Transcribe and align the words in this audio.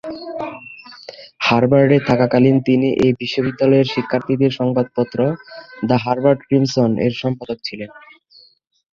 হার্ভার্ডে 1.41 1.97
থাকাকালীন 2.09 2.57
তিনি 2.67 2.87
এই 3.03 3.11
বিশ্ববিদ্যালয়ের 3.19 3.87
শিক্ষার্থীদের 3.93 4.51
সংবাদপত্র 4.59 5.19
"দ্য 5.87 5.97
হার্ভার্ড 6.03 6.39
ক্রিমসন"-এর 6.45 7.13
সম্পাদক 7.21 7.57
ছিলেন। 7.63 7.89